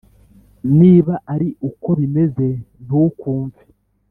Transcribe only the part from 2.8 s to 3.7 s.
ntukumve